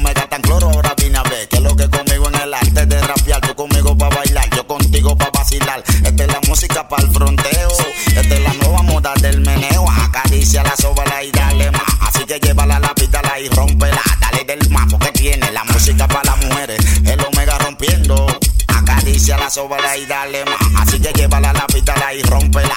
Rompela, 13.57 14.03
dale 14.19 14.43
del 14.43 14.69
mambo 14.69 14.99
que 14.99 15.11
tiene. 15.13 15.51
La 15.51 15.63
música 15.63 16.07
para 16.07 16.23
las 16.25 16.45
mujeres, 16.45 16.77
el 17.03 17.19
omega 17.21 17.57
rompiendo. 17.57 18.27
Acaricia 18.67 19.35
la 19.35 19.49
sobra 19.49 19.97
y 19.97 20.05
dale 20.05 20.45
más. 20.45 20.87
Así 20.87 20.99
que 20.99 21.11
llévala 21.11 21.49
a 21.49 21.53
la 21.53 21.65
pita 21.65 21.95
y 22.13 22.21
rompela 22.21 22.75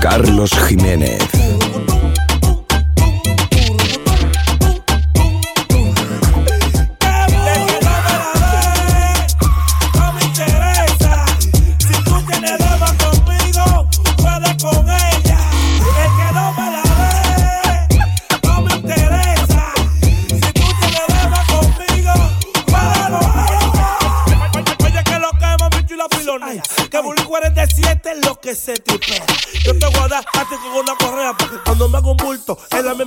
Carlos 0.00 0.48
Jiménez. 0.68 1.18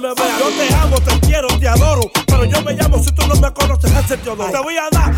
Yo 0.06 0.14
te 0.14 0.76
amo, 0.76 0.98
te 1.02 1.20
quiero, 1.26 1.48
te 1.60 1.68
adoro. 1.68 2.02
Pero 2.28 2.46
yo 2.46 2.62
me 2.62 2.74
llamo, 2.74 3.04
si 3.04 3.12
tú 3.12 3.26
no 3.26 3.34
me 3.38 3.52
conoces, 3.52 3.92
es 3.92 4.12
el 4.12 4.20
Teodoro. 4.20 4.52
Te 4.52 4.60
voy 4.60 4.78
a 4.78 4.88
dar 4.92 5.15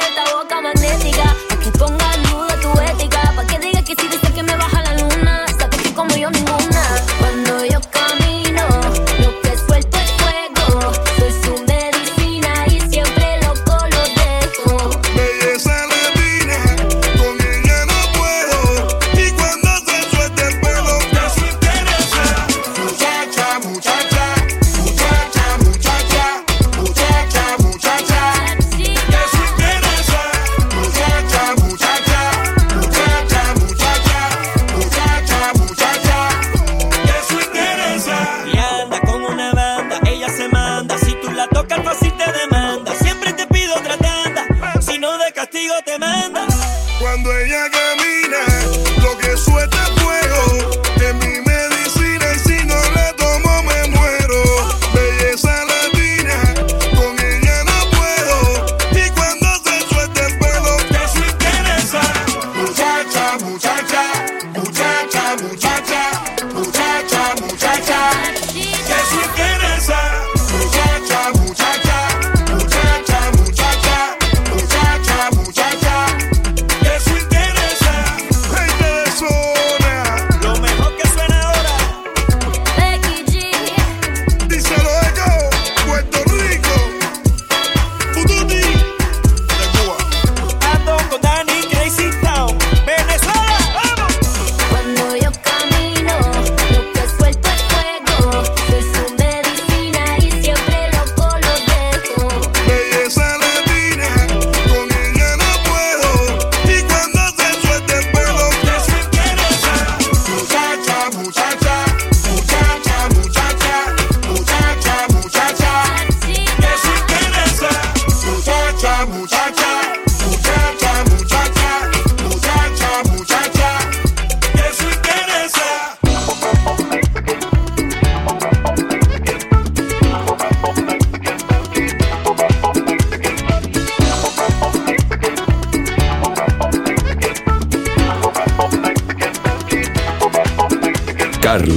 esta 0.00 0.24
boca 0.34 0.60
magnética. 0.60 1.29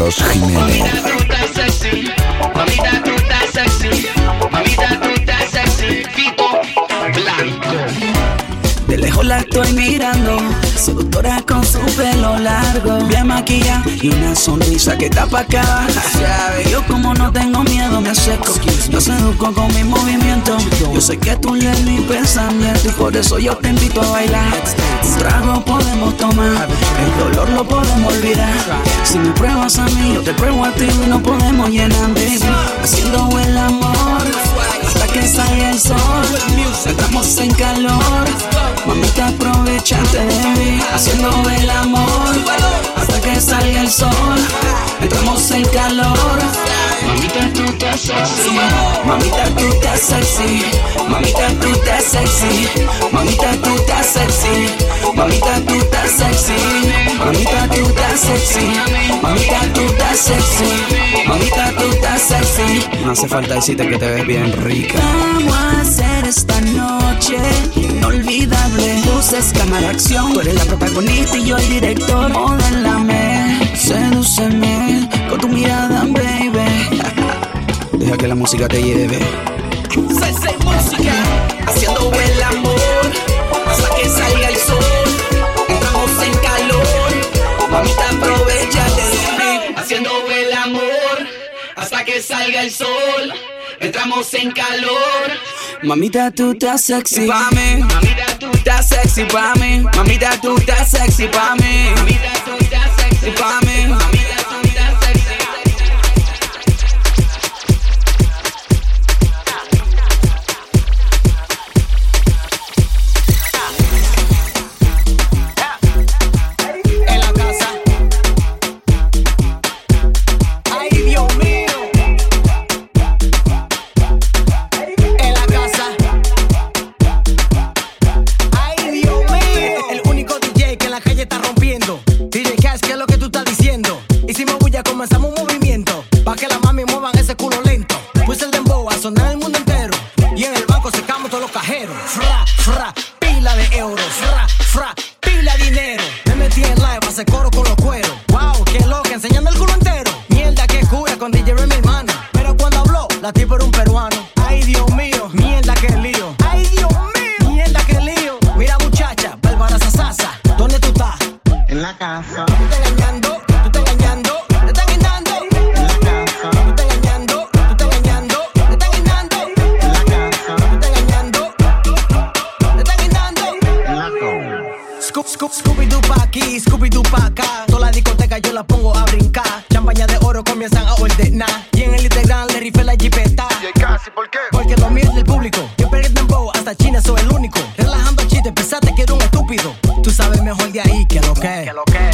Estás 0.08 1.50
sexy, 1.56 2.12
mamita 2.56 3.02
estás 3.16 3.50
sexy, 3.54 4.08
mamita 4.52 5.00
estás 5.16 5.52
sexy, 5.52 6.04
Fito 6.14 6.44
Blanco. 7.14 7.72
De 8.88 8.98
lejos 8.98 9.26
la 9.26 9.40
estoy 9.40 9.72
mirando, 9.74 10.38
seductora 10.76 11.42
con 11.48 11.66
su 11.66 11.80
pelo 11.96 12.38
largo, 12.38 13.06
bien 13.06 13.28
maquillada 13.28 13.84
y 14.02 14.10
una 14.10 14.36
sonrisa 14.36 14.98
que 14.98 15.10
tapa 15.10 15.46
cada. 15.46 15.88
Yo 16.70 16.86
como 16.86 17.14
no 17.14 17.32
tengo 17.32 17.64
miedo 17.64 18.02
me 18.02 18.10
acerco, 18.10 18.54
yo 18.90 19.00
seduzco 19.00 19.54
con 19.54 19.74
mi 19.74 19.84
movimiento. 19.84 20.58
Yo 20.82 21.00
sé 21.00 21.18
que 21.18 21.36
tú 21.38 21.56
lees 21.56 21.80
mi 21.82 22.02
pensamiento 22.02 22.90
y 22.90 22.92
por 22.92 23.16
eso 23.16 23.40
yo 23.40 23.56
te 23.58 23.70
invito 23.70 24.02
a 24.02 24.12
bailar. 24.12 24.54
Trago 25.18 25.64
podemos 25.64 26.18
tomar, 26.18 26.68
el 27.00 27.20
dolor 27.20 27.50
lo 27.50 27.64
podemos 27.64 28.14
olvidar. 28.14 28.82
Si 29.04 29.18
me 29.20 29.32
pruebas 29.32 29.78
a 29.78 29.86
mí, 29.86 30.14
yo 30.14 30.22
te 30.22 30.34
pruebo 30.34 30.66
a 30.66 30.72
ti 30.72 30.86
y 30.86 31.08
no 31.08 31.22
podemos 31.22 31.70
llenar, 31.70 32.14
baby. 32.14 32.40
Haciendo 32.82 33.30
el 33.40 33.58
amor 33.58 34.22
hasta 34.86 35.08
que 35.08 35.28
salga 35.28 35.72
el 35.72 35.80
sol. 35.80 36.26
Entramos 36.86 37.38
en 37.38 37.54
calor, 37.54 38.26
mamita 38.86 39.28
aprovechate 39.28 40.26
de 40.26 40.48
mí. 40.60 40.80
Haciendo 40.94 41.30
el 41.50 41.70
amor 41.70 42.36
hasta 42.96 43.22
que 43.22 43.40
salga 43.40 43.82
el 43.82 43.92
sol. 43.92 44.10
Entramos 45.02 45.52
en 45.52 45.66
calor. 45.66 46.83
Mamita 47.08 47.54
tú 47.54 47.64
estás 47.66 48.00
sexy, 48.02 48.58
mamita 49.06 49.46
tú 49.56 49.68
estás 49.68 50.00
sexy, 50.00 50.64
mamita 51.10 51.48
tú 51.62 51.70
estás 51.72 52.04
sexy, 52.04 52.68
mamita 53.12 53.52
tú 53.64 53.76
estás 53.76 54.06
sexy, 54.06 55.16
mamita 55.16 55.62
tú 55.68 55.74
estás 55.76 56.12
sexy, 56.12 56.54
mamita 57.20 57.68
tú 57.70 57.82
estás 57.82 58.20
sexy, 58.20 58.66
mamita 59.22 59.60
tú 59.74 59.82
estás 59.82 60.20
sexy, 60.20 61.28
mamita 61.28 61.72
tú 61.78 61.90
estás 61.92 62.22
sexy. 62.22 63.04
No 63.06 63.12
hace 63.12 63.28
falta 63.28 63.56
decirte 63.56 63.88
que 63.88 63.98
te 63.98 64.10
ves 64.10 64.28
bien 64.28 64.52
rica. 64.64 65.00
Vamos 65.00 65.56
a 65.56 65.82
hacer 65.82 66.26
esta 66.26 66.62
noche 66.62 67.38
inolvidable. 67.76 69.02
Luces, 69.06 69.52
cámara, 69.54 69.90
acción. 69.90 70.34
Tú 70.34 70.42
eres 70.42 70.56
la 70.56 70.66
protagonista 70.66 71.38
y 71.38 71.46
yo 71.46 71.58
el 71.58 71.70
director. 71.70 72.30
Modélame, 72.30 73.60
sedúceme 73.76 75.10
con 75.34 75.42
tu 75.42 75.48
mirada, 75.50 76.02
baby. 76.02 77.02
Deja 77.94 78.18
que 78.18 78.28
la 78.28 78.36
música 78.36 78.68
te 78.68 78.82
lleve. 78.82 79.20
Sensei 80.20 80.56
Música, 80.60 81.16
haciendo 81.68 82.12
el 82.14 82.44
amor 82.44 83.06
hasta 83.68 83.96
que 83.96 84.10
salga 84.10 84.50
el 84.50 84.58
sol. 84.58 85.08
Entramos 85.70 86.12
en 86.28 86.34
calor, 86.50 87.12
mamita 87.72 88.10
aprovechate. 88.10 89.74
Haciendo 89.76 90.12
el 90.30 90.54
amor 90.54 91.18
hasta 91.76 92.06
que 92.06 92.22
salga 92.22 92.62
el 92.62 92.72
sol. 92.72 93.34
Entramos 93.80 94.34
en 94.36 94.52
calor. 94.52 95.26
Mamita, 95.82 96.32
tú 96.32 96.52
estás 96.52 96.82
sexy 96.82 97.28
pa' 97.28 97.50
mí. 97.52 97.84
Mamita, 97.84 98.40
tú 98.40 98.52
estás 98.54 98.88
sexy 98.88 99.26
pa' 99.26 99.54
mí. 99.56 99.84
Mamita, 99.96 100.40
tú 100.42 100.56
estás 100.58 100.92
sexy 100.92 101.28
pa' 101.28 101.56
mí. 101.56 101.90
Mamita, 101.96 102.34
tú 102.46 102.52
estás 102.64 102.90
sexy 102.98 103.32
pa' 103.32 103.60
mí. 103.62 103.63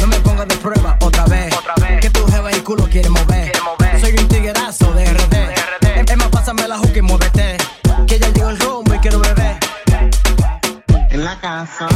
No 0.00 0.06
me 0.06 0.20
pongas 0.20 0.48
de 0.48 0.56
prueba 0.56 0.96
otra 1.00 1.24
vez. 1.26 1.54
Que 2.00 2.10
tu 2.10 2.26
jeva 2.26 2.50
y 2.52 2.60
culo 2.60 2.84
quiere 2.84 3.08
mover. 3.08 3.52
Soy 4.00 4.14
un 4.18 4.28
tiguerazo 4.28 4.92
de 4.92 5.04
RD. 5.04 6.10
Es 6.10 6.16
más, 6.16 6.28
pásame 6.28 6.66
la 6.66 6.78
hook 6.78 6.96
y 6.96 7.02
muévete. 7.02 7.56
Que 8.06 8.18
ya 8.18 8.28
llegó 8.28 8.50
el 8.50 8.58
rumbo 8.58 8.94
y 8.94 8.98
quiero 8.98 9.20
beber. 9.20 9.58
En 11.10 11.24
la 11.24 11.38
casa. 11.40 11.88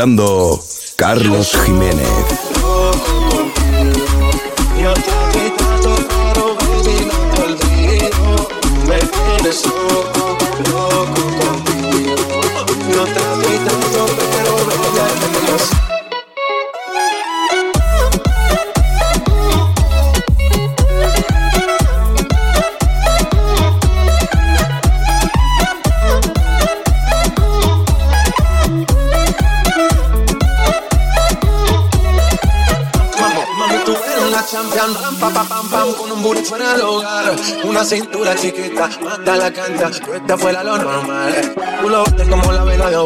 Sigo 0.00 0.29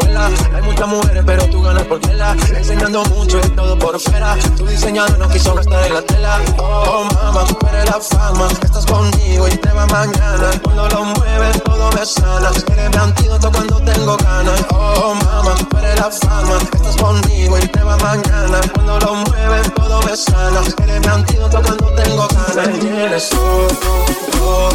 Hay 0.03 0.63
muchas 0.63 0.89
mujeres, 0.89 1.23
pero 1.25 1.47
tú 1.49 1.63
ganas 1.63 1.85
por 1.85 2.01
tela. 2.01 2.37
Enseñando 2.57 3.05
mucho 3.05 3.39
y 3.39 3.49
todo 3.51 3.79
por 3.79 4.01
fuera. 4.01 4.37
Tu 4.57 4.67
diseñador 4.67 5.19
no 5.19 5.29
quiso 5.29 5.55
gastar 5.55 5.87
en 5.87 5.95
la 5.95 6.03
tela. 6.03 6.41
Oh, 6.59 7.05
mama, 7.15 7.45
tú 7.47 7.57
eres 7.69 7.85
la 7.87 8.01
fama. 8.01 8.49
Estás 8.63 8.87
conmigo 8.87 9.47
y 9.47 9.57
te 9.57 9.71
va 9.73 9.87
mañana. 9.87 10.51
Cuando 10.63 10.89
lo 10.89 11.05
mueves, 11.05 11.63
todo 11.63 11.93
me 11.93 12.05
sana. 12.05 12.51
Eres 12.73 12.91
mi 12.91 12.97
antídoto 12.97 13.53
cuando 13.53 13.77
tengo 13.83 14.17
ganas. 14.17 14.65
Oh, 14.71 15.15
mama, 15.15 15.55
tú 15.71 15.79
eres 15.79 16.01
la 16.01 16.11
fama. 16.11 16.59
Estás 16.73 16.97
conmigo 16.97 17.59
y 17.59 17.69
te 17.69 17.83
va 17.83 17.97
mañana. 17.99 18.61
Cuando 18.73 18.99
lo 18.99 19.15
mueves, 19.15 19.75
todo 19.75 20.03
me 20.03 20.17
sana. 20.17 20.61
Eres 20.83 21.01
mi 21.01 21.07
antídoto 21.07 21.63
cuando 21.63 21.87
tengo 21.95 22.27
ganas. 22.29 22.81
Tienes 22.81 23.29
todo. 23.29 24.71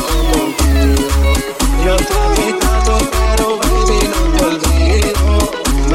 Yo 1.85 1.95
te 1.95 2.41
di 2.41 2.53
tanto, 2.59 2.97
pero 3.09 3.57
baby, 3.57 4.09
no 4.09 4.37
te 4.37 4.45
olvides 4.45 4.68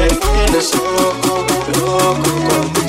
me 0.05 0.15
tienes 0.15 0.71
loco, 0.75 1.45
loco 1.79 2.23
contigo. 2.47 2.84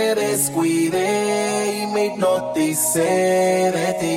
te 0.00 0.14
descuidé 0.14 1.82
y 1.82 1.86
me 1.88 2.06
hipnoticé 2.06 3.00
de 3.78 3.88
ti. 4.00 4.16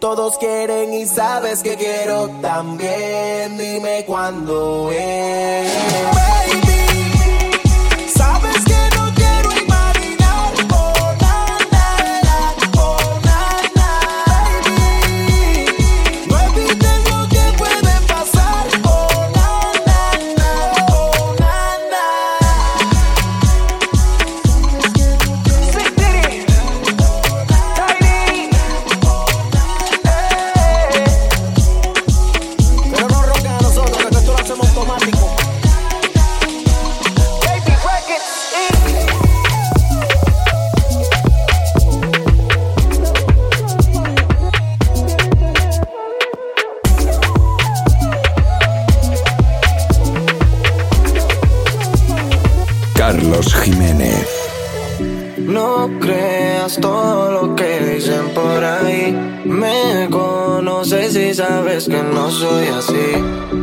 Todos 0.00 0.38
quieren 0.38 0.92
y 0.92 1.06
sabes 1.06 1.62
que 1.62 1.76
quiero 1.76 2.28
también. 2.40 3.58
Dime 3.58 4.04
cuándo 4.06 4.90
es. 4.92 6.43
Que 61.88 62.02
no 62.02 62.30
soy 62.30 62.68
así. 62.68 63.12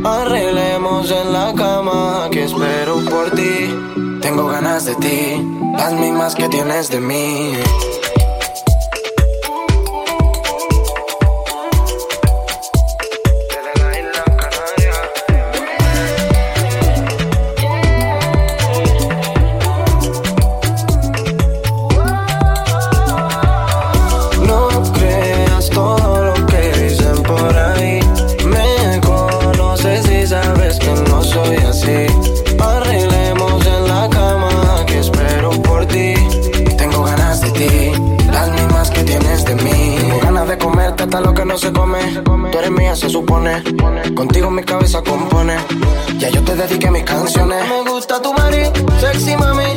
Arreglemos 0.03 1.11
en 1.11 1.33
la 1.33 1.53
cama 1.53 2.29
que 2.31 2.43
espero 2.43 2.95
por 3.09 3.31
ti. 3.31 3.73
Tengo 4.21 4.47
ganas 4.47 4.85
de 4.85 4.95
ti, 4.95 5.47
las 5.73 5.93
mismas 5.93 6.35
que 6.35 6.47
tienes 6.49 6.89
de 6.89 6.99
mí. 6.99 7.53
Que 41.41 41.45
no 41.45 41.57
se 41.57 41.71
come. 41.71 41.99
Tú 42.51 42.59
eres 42.59 42.71
mía, 42.71 42.95
se 42.95 43.09
supone. 43.09 43.63
Contigo 44.15 44.51
mi 44.51 44.63
cabeza 44.63 45.01
compone. 45.01 45.55
Ya 46.19 46.29
yo 46.29 46.41
te 46.43 46.55
dediqué 46.55 46.91
mis 46.91 47.03
canciones. 47.03 47.63
Me 47.67 47.91
gusta 47.91 48.21
tu 48.21 48.31
mari, 48.33 48.63
sexy 48.99 49.35
mami. 49.35 49.71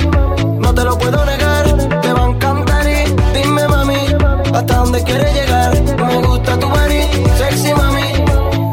No 0.59 0.75
te 0.75 0.85
lo 0.85 0.99
puedo 0.99 1.25
negar, 1.25 1.65
te 2.03 2.13
va 2.13 2.25
a 2.25 2.29
encantar 2.29 2.87
y 2.87 3.39
dime 3.39 3.67
mami, 3.69 4.01
hasta 4.53 4.77
dónde 4.77 5.03
quieres 5.05 5.33
llegar. 5.35 5.71
Me 5.97 6.27
gusta 6.27 6.59
tu 6.59 6.69
mari, 6.69 7.01
sexy 7.39 7.73
mami. 7.73 8.09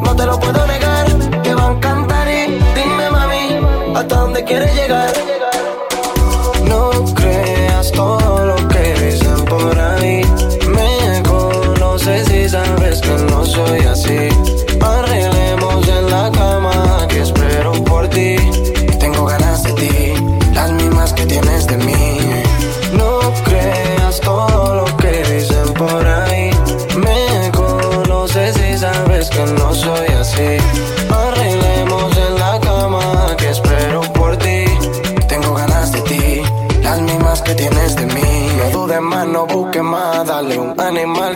No 0.04 0.16
te 0.16 0.26
lo 0.26 0.40
puedo 0.40 0.68
negar, 0.68 1.06
te 1.44 1.54
va 1.54 1.68
a 1.68 1.72
encantar 1.72 2.28
y 2.28 2.42
dime 2.76 3.10
mami, 3.10 3.96
hasta 3.96 4.16
dónde 4.16 4.44
quieres 4.44 4.76
llegar. 4.76 5.41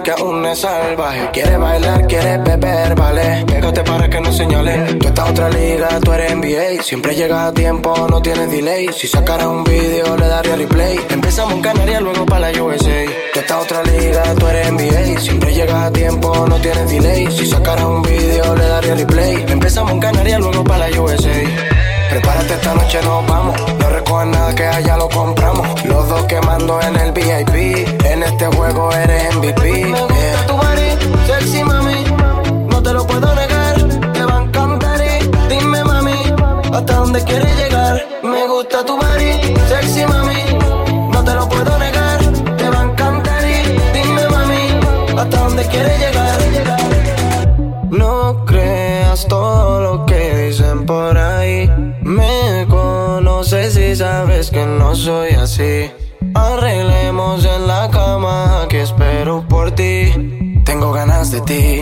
Que 0.06 0.12
aún 0.12 0.46
es 0.46 0.60
salvaje. 0.60 1.32
Quiere 1.34 1.58
bailar, 1.58 2.06
quiere 2.06 2.38
beber, 2.38 2.94
vale. 2.96 3.44
Pégate 3.48 3.84
para 3.84 4.08
que 4.08 4.22
no 4.22 4.32
señale. 4.32 4.94
Tú 5.00 5.08
estás 5.08 5.30
otra 5.32 5.50
liga, 5.50 6.00
tú 6.00 6.14
eres 6.14 6.36
NBA. 6.36 6.84
Siempre 6.84 7.16
llega 7.16 7.48
a 7.48 7.52
tiempo, 7.52 8.08
no 8.08 8.22
tienes 8.22 8.52
delay. 8.52 8.88
Si 8.94 9.08
sacara 9.08 9.50
un 9.50 9.64
video, 9.64 10.16
le 10.16 10.28
daría 10.28 10.56
replay. 10.56 11.00
Empezamos 11.10 11.54
en 11.56 11.62
Canarias, 11.62 12.02
luego 12.04 12.24
para 12.26 12.52
la 12.52 12.64
USA. 12.64 13.06
Tú 13.34 13.40
estás 13.40 13.64
otra 13.64 13.82
liga, 13.84 14.24
tú 14.38 14.48
eres 14.48 14.72
NBA. 14.72 15.20
Siempre 15.20 15.54
llega 15.56 15.86
a 15.88 15.92
tiempo, 15.92 16.46
no 16.48 16.62
tienes 16.62 16.88
delay. 16.88 17.28
Si 17.32 17.48
sacara 17.48 17.88
un 17.88 18.04
video, 18.04 18.56
le 18.56 18.68
daría 18.68 18.94
replay. 18.94 19.46
Empezamos 19.48 19.92
en 19.92 20.00
Canarias, 20.00 20.40
luego 20.40 20.64
para 20.64 20.88
la 20.88 21.02
USA. 21.02 21.75
Prepárate 22.10 22.54
esta 22.54 22.74
noche 22.74 23.02
nos 23.04 23.26
vamos. 23.28 23.56
No 23.80 23.90
recojas 23.90 24.28
nada 24.28 24.56
que 24.56 24.66
allá 24.66 24.98
lo 24.98 25.10
compramos. 25.10 25.86
Los 25.86 26.08
dos 26.10 26.24
quemando 26.26 26.80
en 26.82 26.96
el 26.96 27.12
VIP. 27.12 27.88
En 28.06 28.24
este 28.24 28.46
juego 28.48 28.92
eres 28.92 29.36
MVP. 29.36 29.86
Me 29.86 29.92
gusta 29.92 30.48
tu 30.48 30.54
body, 30.54 30.90
sexy 31.28 31.64
mami. 31.64 32.04
No 32.70 32.82
te 32.82 32.94
lo 32.94 33.06
puedo 33.06 33.36
negar. 33.36 33.76
Te 34.14 34.24
va 34.24 34.38
a 34.38 34.44
encantar 34.44 35.00
y 35.02 35.54
dime 35.54 35.84
mami. 35.84 36.20
Hasta 36.74 36.94
dónde 36.96 37.24
quieres 37.24 37.56
llegar. 37.58 38.06
Me 38.24 38.48
gusta 38.48 38.86
tu 38.86 38.96
body, 38.98 39.32
sexy 39.70 40.06
mami. 40.06 40.44
No 41.12 41.24
te 41.24 41.34
lo 41.34 41.50
puedo 41.50 41.78
negar. 41.80 42.20
Te 42.58 42.70
va 42.70 42.80
a 42.82 42.84
encantar 42.84 43.44
y 43.46 43.78
dime 43.94 44.28
mami. 44.30 45.20
Hasta 45.20 45.38
dónde 45.38 45.66
quieres 45.68 46.00
llegar. 46.00 46.40
No 47.90 48.46
creas 48.46 49.28
todo 49.28 49.82
lo 49.82 50.06
que 50.06 50.15
conoces 53.36 53.76
y 53.76 53.96
sabes 53.98 54.50
que 54.50 54.66
no 54.66 54.96
soy 54.96 55.32
así. 55.32 55.92
Arreglemos 56.34 57.44
en 57.44 57.68
la 57.68 57.90
cama 57.92 58.66
que 58.70 58.82
espero 58.82 59.46
por 59.50 59.72
ti. 59.72 60.62
Tengo 60.64 60.94
ganas 60.94 61.32
de 61.32 61.42
ti. 61.42 61.82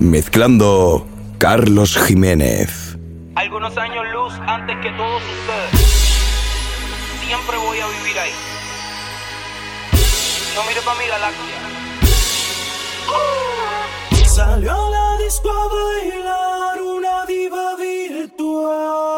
Mezclando 0.00 1.08
Carlos 1.38 1.98
Jiménez. 1.98 2.96
Algunos 3.34 3.76
años 3.76 4.04
luz 4.12 4.32
antes 4.46 4.76
que 4.76 4.90
todos 4.92 5.20
ustedes. 5.22 5.70
Siempre 7.26 7.56
voy 7.56 7.80
a 7.80 7.86
vivir 7.88 8.16
ahí. 8.18 8.30
No 10.54 10.62
mire 10.68 10.80
pa' 10.82 10.94
mi 10.94 11.06
galaxia. 11.06 11.58
Salió 14.24 14.72
a 14.72 14.90
la 14.90 15.18
disco 15.18 15.50
a 15.50 15.68
bailar 15.68 16.80
una 16.80 17.26
diva 17.26 17.74
virtual. 17.76 19.08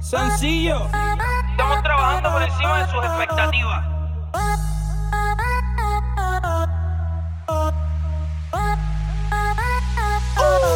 Sencillo. 0.00 0.88
Estamos 1.54 1.82
trabajando 1.84 2.32
por 2.32 2.42
encima 2.42 2.84
de 2.84 2.90
sus 2.90 3.04
expectativas. 3.04 3.84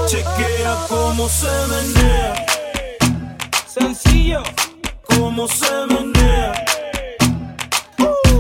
Chequea 0.07 0.77
cómo 0.89 1.29
se 1.29 1.51
menea. 1.67 2.47
Sencillo. 3.67 4.43
Cómo 5.03 5.49
se 5.49 5.87
menea. 5.89 6.65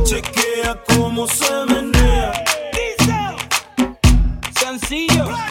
Chequea 0.05 0.77
cómo 0.95 1.27
se 1.27 1.67
menea. 1.67 2.33
Sencillo. 4.55 5.48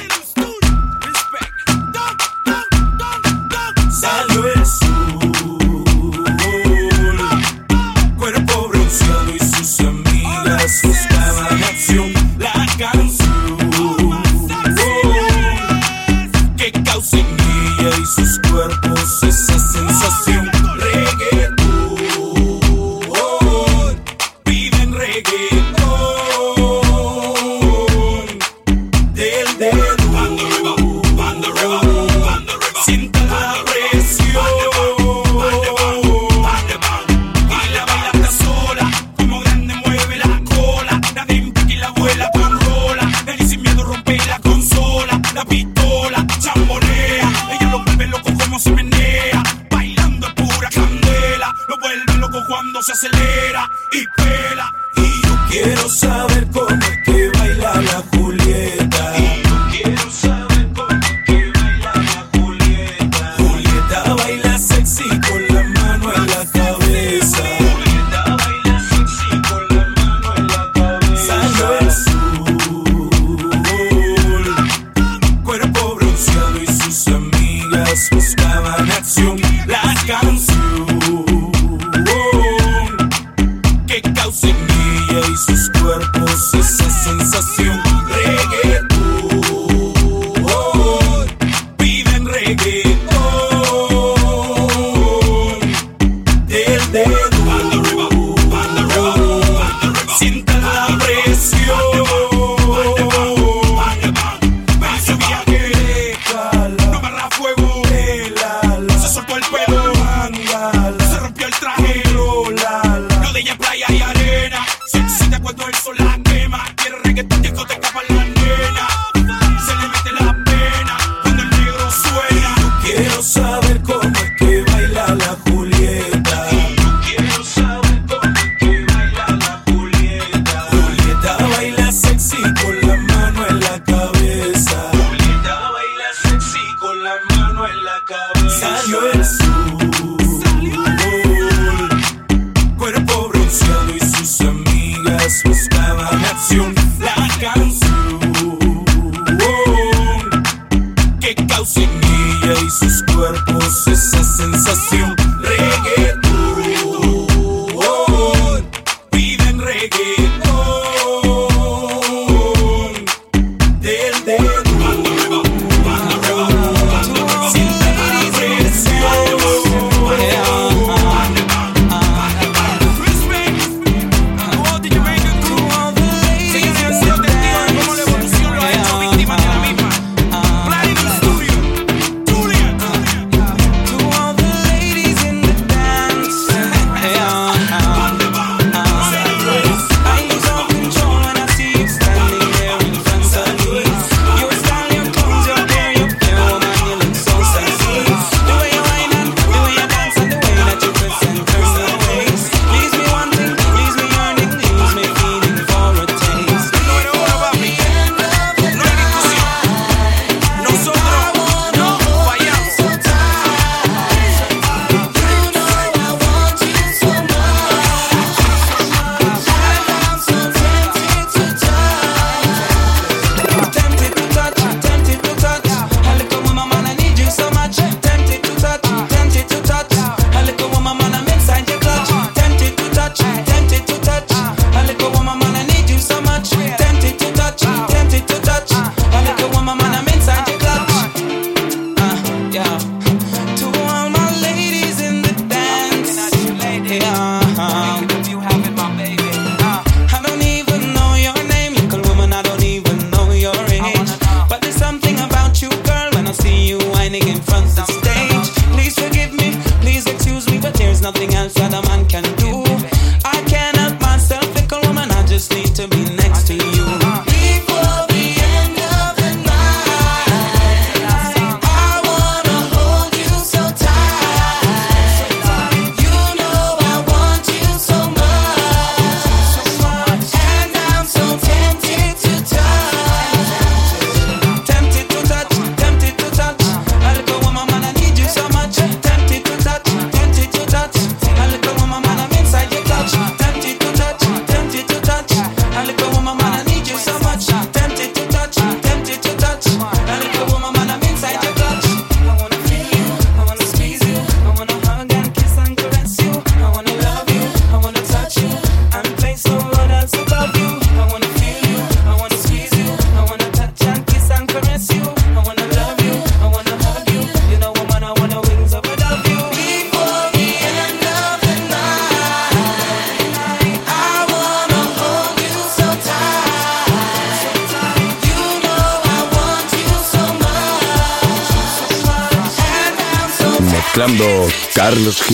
Del 29.18 29.58
dedo. 29.58 30.07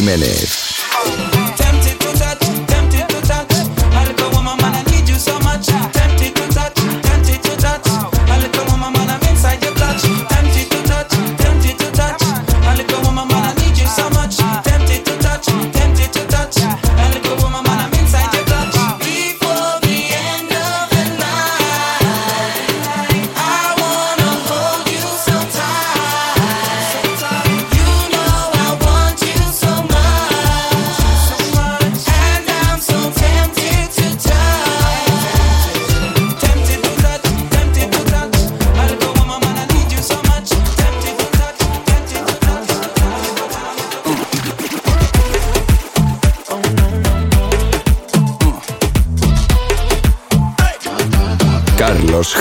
Jiménez. 0.04 0.53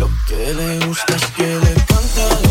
Lo 0.00 0.08
que 0.26 0.54
le 0.54 0.86
gusta 0.86 1.14
es 1.14 1.26
que 1.36 1.42
le 1.42 1.74
canta. 1.84 2.49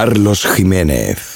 Carlos 0.00 0.46
Jiménez. 0.56 1.29